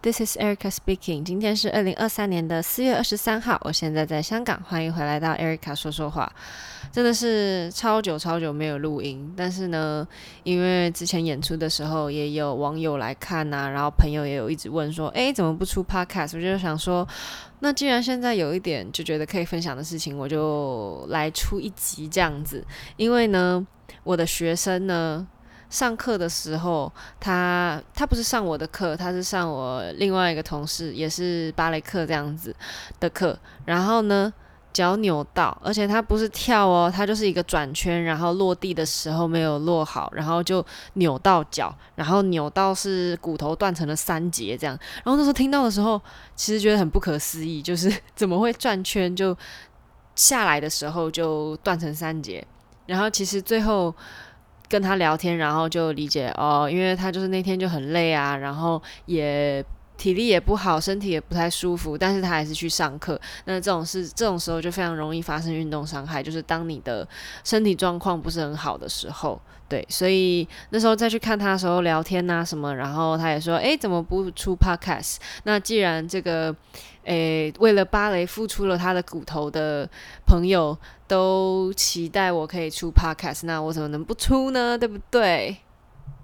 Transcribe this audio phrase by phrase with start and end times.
[0.00, 1.22] This is Erica speaking。
[1.22, 6.32] 今天是二零二三年的四月二十三号，我现在在香港，欢迎回来到 Erica 说说话。
[6.90, 10.06] 真的是超久超久没有录音，但是呢，
[10.44, 16.36] 因为之前演出的时候也有网友来看呐、啊，然后朋友也有一直问说，诶，怎么不出 Podcast？
[16.36, 17.06] 我就想说，
[17.60, 22.64] 那既然现在有一点就觉得可以分享的事情，我就来出一集这样子。
[22.96, 23.66] 因为呢，
[24.04, 25.26] 我的学生呢。
[25.72, 32.54] 上课的时候，他他不是上我的课，他是上我另外一个同事，也是芭蕾课这样子
[33.00, 33.36] 的课。
[33.64, 34.30] 然后呢，
[34.70, 44.78] 脚扭到，而且他不是跳哦，他就是一个转圈，然后落地的时候没有落好，然后就扭到脚，然后扭到是骨头断成了三节这样。
[45.02, 45.98] 然后那时候听到的时候，
[46.36, 49.34] 其实觉得很不可思议，就是怎么会转圈就
[50.14, 52.46] 下来的时候就断成三节？
[52.84, 53.94] 然后其实最后。
[54.72, 59.62] 跟他聊天，然后就理解哦，因为他就是那天就很累啊，然后也
[60.02, 63.16] 体力也不好，身体也不太舒服，但是他还是去上课。
[63.44, 67.06] 那这种事，这种时候就非常容易发生运动伤害，就是当你的
[67.44, 69.40] 身体状况不是很好的时候。
[69.68, 75.18] 对，所以那时候再去看他的时候聊天呐什么，然后他也说，诶，怎么不出 podcast？
[75.44, 76.52] 那既然这个，
[77.04, 79.88] 诶，为了芭蕾付出了他的骨头的
[80.26, 84.76] 朋友都期待我可以出 podcast，那我怎么能不出呢？
[84.76, 85.56] 对不对？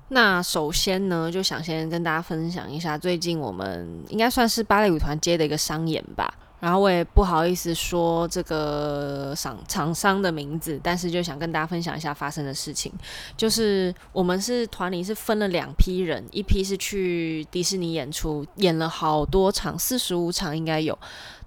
[0.09, 6.33] 那首先呢，就想先跟大家分享一下，最近我们应该算是芭蕾舞团接的一个商演吧。
[6.61, 12.93] 然后我也不好意思说这个厂厂商的名字，但是就想跟大家分享一下发生的事情。
[13.37, 20.99] 就是我们是团里是分了两批人，一批是去迪士尼演出，演了好多场，四十五场应该有。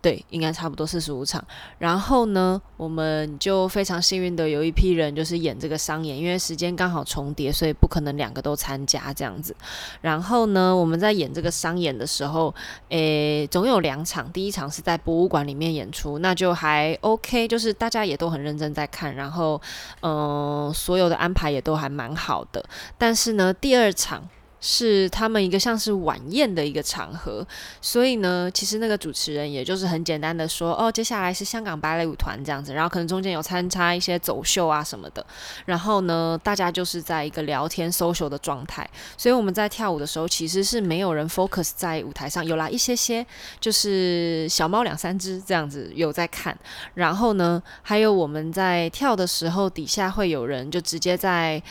[0.01, 1.43] 对，应该差不多四十五场。
[1.77, 9.55] 然后呢，我们就非常幸运的有一批人就是演这个商演，因为时间刚好重叠，所以不可能两个都参加这样子。
[10.01, 12.53] 然后呢，我们在演这个商演的时候，
[12.89, 14.31] 诶，总有两场。
[14.31, 19.61] 第一场是在博物馆里面演出，那就还 OK，就是大家也都很认真在看，然后
[20.01, 22.65] 嗯、所有的安排也都还蛮好的。
[22.97, 24.27] 但是呢，第二场。
[24.61, 27.45] 是他们一个像是晚宴的一个场合，
[27.81, 35.25] 所以呢，其实那个主持人也就是很简单的说，哦，接下来是香港芭蕾舞团这样子，然后可能中间有参差一些走秀啊什么的，
[35.65, 43.25] 然后呢，大家就是在一个聊天 social 的状态，所以我们在跳舞的时候其实是没有人 focus 在舞台上，有啦一些些，
[43.59, 46.55] 就是小猫两三只这样子有在看，
[46.93, 51.61] 然后呢，还有我们在跳的时候底下会有人就直接在。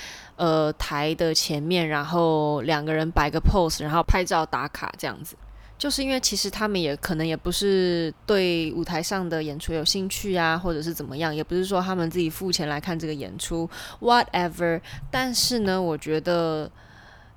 [0.41, 5.37] 呃，台的前面，然后两个人摆个 pose，然后拍照打卡这样子，
[5.77, 13.69] 就是因为其实他们也可能也不是对舞台上的演出有兴趣啊，或者是怎么样，也不是说他们自己付钱来看这个演出
[14.01, 14.81] ，whatever。
[15.11, 16.71] 但是呢，我觉得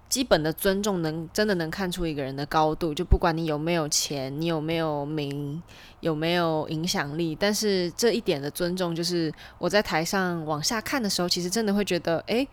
[0.08, 5.62] 基本的尊重能真的能看出一个人的高度，就不管你有没有钱，你有没有名，
[6.00, 12.48] 有没有影响力，但是这一点的尊重，就是我在台上往下看的时候，其实真的会觉得，诶。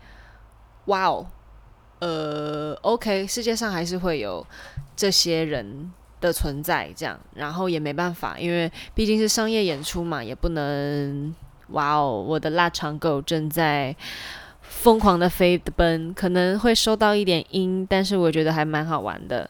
[0.85, 1.27] 哇哦，
[1.99, 4.45] 呃，OK，世界上还是会有
[4.95, 11.33] 这些人的存在，这样，然后也没办法，因为毕竟是商业演出嘛，也不能。
[11.69, 13.95] 哇哦，我的腊肠狗正在
[14.61, 19.49] 疯狂的飞奔，可能会收到一点音，但是我觉得还蛮好玩的。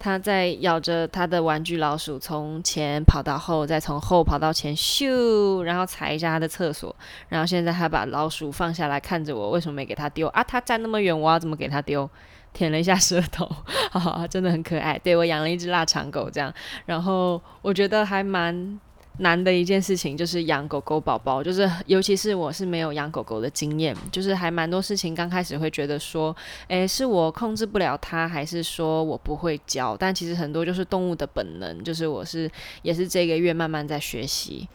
[0.00, 6.96] 他在咬着他的玩具老鼠，从前跑到后，再从后跑到前，咻，然后踩一下他的厕所，
[7.28, 10.42] 然后现在他把老鼠放下来看着我，为什么没给他丢啊？
[10.42, 12.08] 他站那么远，我要怎么给他丢？
[12.52, 13.46] 舔了一下舌头，
[13.92, 14.98] 哈哈，真的很可爱。
[15.04, 16.52] 对，我养了一只腊肠狗，这样，
[16.86, 18.80] 然后我觉得还蛮。
[19.18, 26.34] 难的一件事情就是养狗狗宝宝，就是尤其是我是没有养狗狗的经验，就是还蛮多事情刚开始会觉得说，
[26.68, 29.94] 诶，是我控制不了它，还是说我不会教？
[29.94, 32.50] 但其实很多就是动物的本能，就是我是
[32.80, 34.66] 也是这个月慢慢在学习，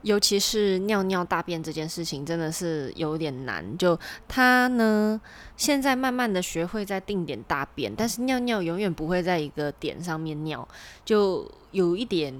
[0.00, 3.76] 尤其是尿尿大便这件事情真的是有点难。
[3.76, 5.20] 就它呢，
[5.58, 10.66] 现在慢慢的学会在定点大便，但是尿尿永远不会在一个点上面尿，
[11.04, 12.34] 就有一点。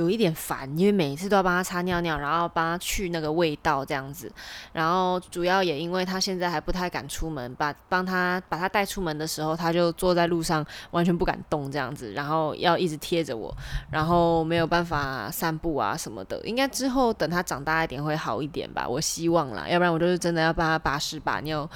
[0.00, 4.32] 有一点烦，因为每次都要帮他擦尿尿，然后帮他去那个味道这样子。
[4.72, 13.54] 然后主要也因为他现在还不太敢出门，把帮他把他带出门的时候，他就坐在路上完全不敢动这样子，然后要一直贴着我，
[13.90, 16.40] 然后没有办法散步啊什么的。
[16.44, 21.68] 应该之后等他长大一点会好一点吧，我希望啦，要不然我就是真的要帮他把屎把尿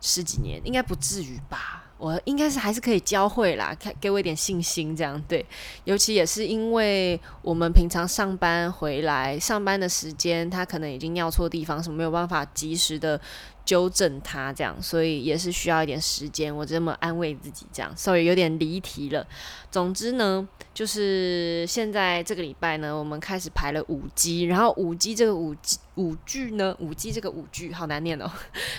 [0.00, 1.83] 十几年，应该不至于吧。
[2.04, 5.42] 我应该是还是可以教会啦，给给我一点信心，这样对。
[5.84, 13.18] 尤其也是因为我们平常上班回来，上班的时间他可能已经尿错地方，什么没有办法及时的
[13.64, 16.54] 纠正他这样，所以也是需要一点时间。
[16.54, 19.26] 我这么安慰自己这样，所以有点离题了。
[19.70, 28.30] 总之呢，就是现在这个礼拜呢，我们开始排了舞姬，然后舞姬这个舞姬舞剧呢，舞姬这个舞剧好难念哦。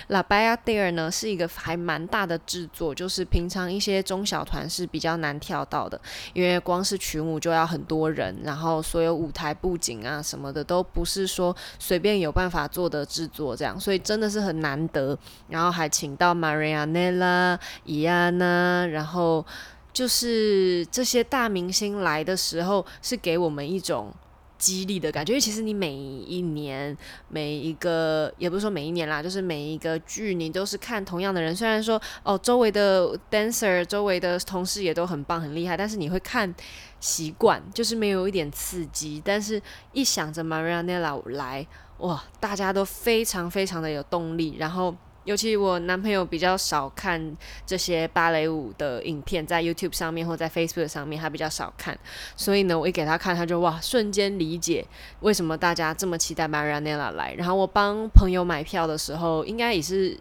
[0.08, 6.00] La b a y a d e r 呢是一个还蛮大的制作，就是平常一些中小团是比较难跳到的，
[6.32, 14.75] 因为光是群舞就要很多人，然后所有舞台布景啊什么的都不是说随便有办法做的制作这样，所以真的是很难。
[14.76, 15.18] 难得，
[15.48, 19.44] 然后还请到 Marianela、伊安娜，然后
[19.92, 24.12] 就是这些大明星来的时候，是给我们一种
[24.58, 25.32] 激励的感觉。
[25.32, 26.96] 因为其实你每一年
[27.28, 31.54] 每一个，也不是说每一年啦，就是每一个剧，你都是看同样的人。
[31.54, 36.54] 虽然说哦，周围的 dancer、周围的同事也都很棒、很厉害，但是你会看
[37.00, 39.22] 习惯，就是没有一点刺激。
[39.24, 39.60] 但是
[39.92, 41.66] 一想着 Marianela 来。
[41.98, 44.94] 哇，大家都非常非常的有动力，然后
[45.26, 47.36] 尤其我男朋友比较少看
[47.66, 51.98] 这些芭蕾舞的影片，在 YouTube 上面或在 Facebook 上面，他比较少看，
[52.36, 54.86] 所以呢，我一给他看，他就哇，瞬间理解
[55.20, 57.34] 为什么大家这么期待 Marianela 来。
[57.34, 60.16] 然后我帮朋友买票的时候，应该也是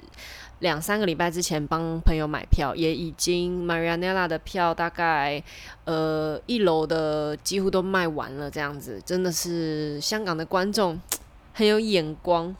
[0.60, 5.42] 两三个礼拜之前帮朋友买票，也已经 Marianela 的票大概
[5.84, 11.00] 呃一楼的几乎都卖完了，这样子真的是香港的观众。
[11.58, 12.54] 很有眼光，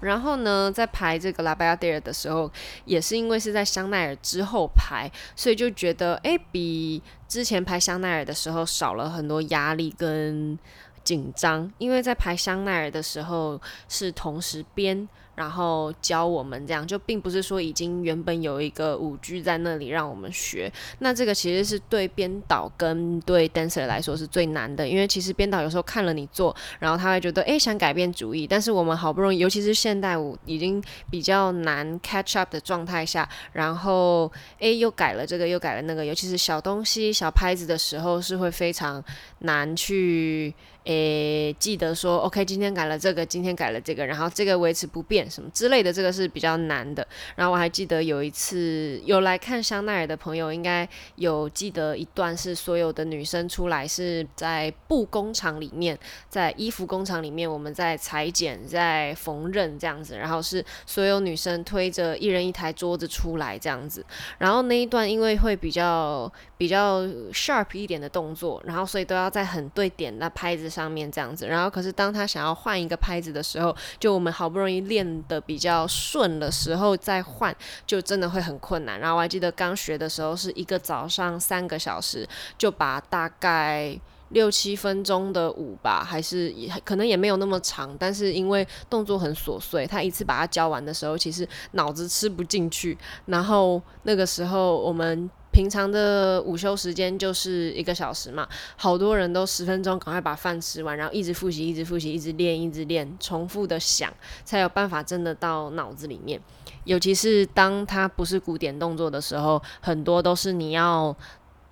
[0.00, 2.50] 然后呢，在排这个《La Bayadère》的时候，
[2.84, 10.58] 也是因为是在香奈儿之后排，所以就觉得，哎，比之前排香奈儿的时候少了很多压力跟
[11.04, 15.08] 紧张，因为在排香奈儿的时候是同时编。
[15.40, 20.70] 然后教我们这样，就并不是说已经原本有一个舞剧在那里让我们学。
[20.98, 39.02] 那这个其实是对编导跟对 dancer 来说是最难的，因为其实编导有时候看了你做，然后他会觉得诶，想改变主意，但是我们好不容易，尤其是现代舞已经比较难 catch up 的状态下，然后诶又改了这个又改了那个，尤其是小东西小拍子的时候是会非常
[39.38, 40.54] 难去。
[40.84, 47.06] 诶，记得说，OK，今天改了这个，今天改了这个，然后这个维持不变什么之类的，这个是比较难的。
[47.36, 55.98] 然后我还记得有一次有来看香奈儿的朋友，应该有记得一段是所有的女生出来是在布工厂里面，
[56.30, 64.02] 在衣服工厂里面，我们在裁剪、在缝纫这样子，然后是所有女生推着一人一台桌子出来这样子。
[64.38, 67.02] 然后那一段因为会比较比较
[67.32, 79.00] sharp 一点的动作，然后所以都要在很对点那拍子上面这样子，然后可是当他想要换一个拍子的时候，就我们好不容易练得比较顺的时候再换，就真的会很困难。
[79.00, 82.24] 然后我还记得刚学的时候是一个早上三个小时，
[82.56, 92.96] 就把大概六七分钟的舞吧，还是也可能也没有那么长，但是因为动作很琐碎，他一次把它教完的时候，其实脑子吃不进去。
[93.26, 95.28] 然后那个时候我们。
[95.60, 104.10] 平常的午休时间就是一个小时嘛，好多人都十分钟赶快把饭吃完，然后一直复习，一直复习，一直练，一直练，重复的想，
[104.42, 106.40] 才有办法真的到脑子里面。
[106.84, 111.14] 尤其是当它不是古典动作的时候，很多都是你要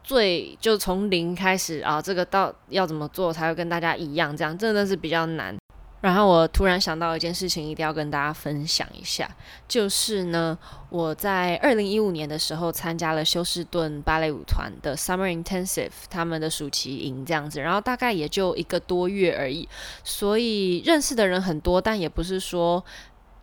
[0.05, 5.56] 最就从零开始啊，这个到要怎么做才会跟大家一样，这样真的是比较难。
[6.00, 9.28] 然后我突然想到一件事情，一定要跟大家分享一下，
[9.66, 10.56] 就是呢，
[10.90, 19.68] 我在二零一五年的时候参加了休斯顿芭蕾舞团的 Summer Intensive，他们的暑期营这样子，然后大概也就一个多月而已，
[20.04, 22.84] 所以认识的人很多，但也不是说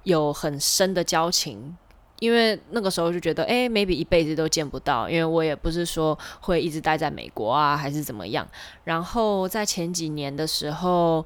[0.03, 1.75] 有很深的交情，
[2.19, 8.47] 因为那个时候就觉得，哎，maybe 一辈子都见不到，因为我也不是说会一直待在美国啊，还是怎么样。
[8.85, 11.25] 然后在前几年的时候。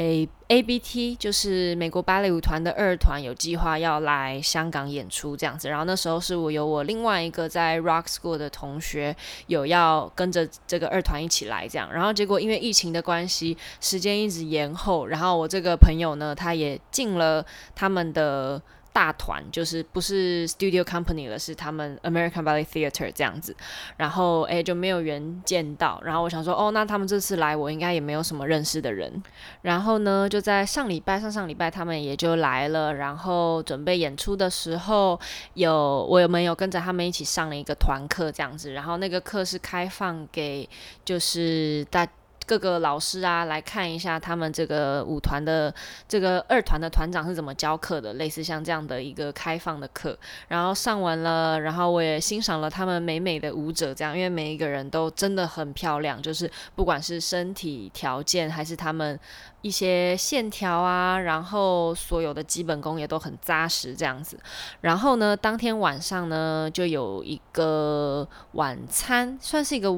[0.00, 9.14] A A B T 就是美国芭蕾舞团的二团有计划要来香港演出这样子，然后那时候是我有我另外一个在 Rock School 的同学
[9.46, 18.62] 有要跟着这个二团一起来这样，然后结果因为疫情的关系，时间一直延后，然后我这个朋友呢，他也进了他们的。
[18.92, 23.54] 大团就是不是 Studio Company 了，是他们 American Ballet Theater 这样子，
[23.96, 29.22] 然后诶就没有缘见到，然后我想说哦，那他们这次来我应该也没有什么认识的人，
[29.62, 35.18] 然后呢就在上礼拜上上礼拜他们也就来了，然后准备演出的时候
[35.54, 40.68] 有我有没有跟着他们一起上了一个团课这样子，然后那个课是开放给
[41.04, 42.06] 就是大。
[42.50, 45.72] 各个老师啊来看一下他们这个舞团的
[46.08, 50.18] 这个二团的团长是怎么教课的，类似像这样的一个开放的课。
[50.48, 59.16] 然后上完了，然后我也欣赏了他们美美的舞者，这样，因为每一个人都真的很漂亮，就是不管是身体条件还是他们
[59.62, 64.36] 一些线条啊，然后所有的基本功也都很扎实，这样子。
[64.80, 69.96] 然后呢，当天晚上呢，就有一个晚餐，算是一个。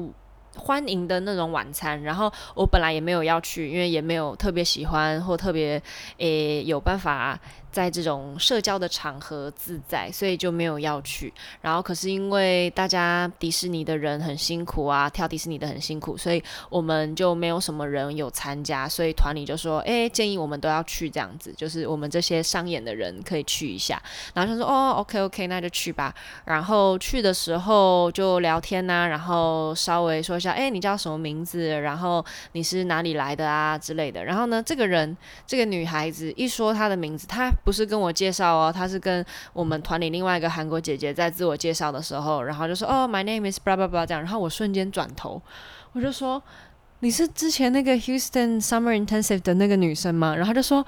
[0.55, 5.81] 欢迎的那种晚餐，然后我本来也没有要去，因为也没有特别喜欢或特别
[6.17, 7.39] 诶有办法。
[7.73, 11.33] 在这种社交的场合自在，所以就没有要去。
[11.59, 18.87] 然后可是因为大家迪士尼的人很辛苦啊，跳迪士尼的很辛苦，所以我们就没有什么人有参加。
[18.87, 23.99] 所以团里就说，诶，建议我们都要去这样子，就是我们这些商演的人可以去一下。
[24.35, 26.13] 然后他说，哦，OK OK，那就去吧。
[26.45, 31.79] 然后去的时候就聊天呐、然后稍微说下，哎，你叫什么名字？
[31.79, 34.25] 然后你是哪里来的啊之类的。
[34.25, 35.15] 然后呢，这个人
[35.47, 37.49] 这个女孩子一说她的名字，她。
[37.63, 45.41] 不是跟我介绍哦，她是跟我们团里另外一个韩国姐姐在自我介绍的时候，然后就说哦，My name is blah blah blah 这样，然后我瞬间转头，
[45.93, 46.43] 我就说
[46.99, 50.35] 你是之前那个 Houston Summer Intensive 的那个女生吗？
[50.35, 50.85] 然后就说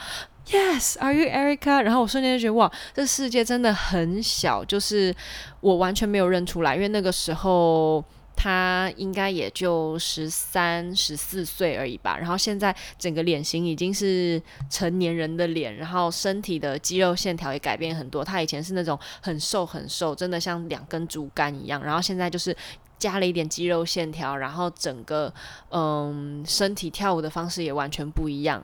[0.48, 1.82] Yes，Are you Erica？
[1.82, 5.16] 然后我瞬间就觉得哇，这世界真的很小，就是
[5.62, 8.04] 我完全没有认出来，因为那个时候。
[8.46, 18.24] 他应该也就十三、十四岁而已吧，然后现在整个脸型已经是成年人的脸，然后身体的肌肉线条也改变很多。
[18.24, 22.56] 他以前是那种很瘦很瘦，真的像两根竹竿一样，然后现在就是
[23.00, 25.34] 加了一点肌肉线条，然后整个
[25.72, 28.64] 嗯身体跳舞的方式也完全不一样，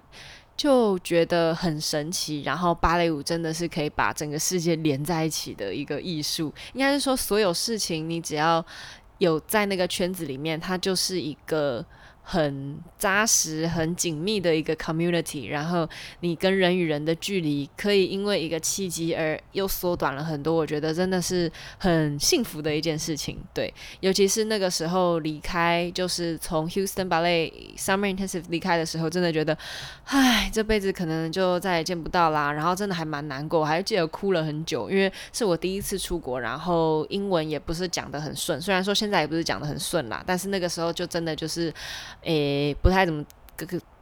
[0.56, 2.44] 就觉得很神奇。
[2.44, 8.64] 然后芭蕾舞真的是可以把整个世界连在一起的一个艺术，应该是说所有事情你只要。
[9.22, 11.86] 有在那个圈子里面，他就是一个
[12.24, 15.50] 很扎实、很紧密的一个 community。
[15.50, 15.88] 然后
[16.22, 20.54] 你跟人与人的距离，可以因为一个契机而又缩短了很多。
[20.54, 23.38] 我觉得真的是很幸福的一件事情。
[23.54, 29.58] 对，尤其是那个时候离开，就是从 Houston Ballet Summer Intensive 离开的时候，真的觉得，
[30.06, 32.51] 唉，这辈子可能就再也见不到啦。
[32.51, 38.62] 然后真的还蛮难过，我还记得哭了很久，因为是我第一次出国，然后英文也不是讲得很顺。
[38.62, 41.74] 虽然说现在也不是讲得很顺啦，但是那个时候就真的就是，
[42.24, 43.24] 诶，不太怎么，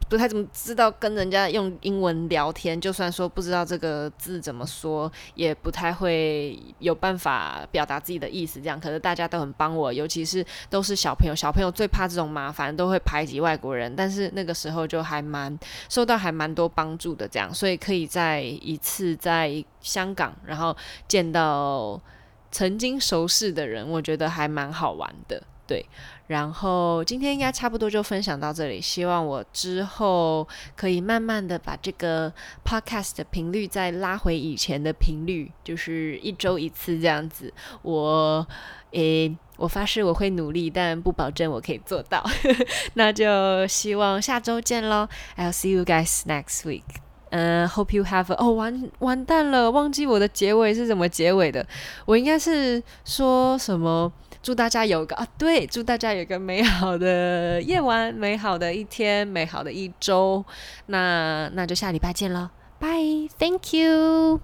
[0.08, 2.78] 不太怎么知道跟人家用英文聊天。
[2.80, 8.60] 就算说不知道这个字怎么说，也不太会有办法表达自己的意思。
[8.60, 13.94] 这样，可是大家都很帮我，尤其是都是小朋友，小朋友最怕这种麻烦，都会排挤外国人。
[13.94, 15.56] 但是那个时候就还蛮
[15.88, 22.00] 受到还蛮多帮助的，这样，所以可以在一次在香港，然后见到
[22.50, 25.40] 曾经熟识的人，我觉得还蛮好玩的。
[25.70, 25.86] 对，
[26.26, 28.80] 然后今天应该差不多就分享到这里。
[28.80, 32.32] 希望我之后可以慢慢的把这个
[32.64, 37.54] podcast 的频率再拉回以前的频率，就是一周一次这样子。
[37.82, 38.44] 我
[38.90, 42.20] 诶，我发誓我会努力，但不保证我可以做到。
[42.94, 46.82] 那就希望下周见喽！I'll see you guys next week.
[47.30, 48.36] 嗯、，Hope you have a...
[48.44, 51.64] 哦，完完蛋了，忘记我的结尾是怎么结尾的。
[52.06, 54.12] 我应该是说什么？
[54.42, 60.44] 祝大家有个啊，对，祝大家有个美好的夜晚，美好的一天，美好的一周。
[60.86, 62.88] 那那就下礼拜见了，拜
[63.38, 64.40] ，Thank you。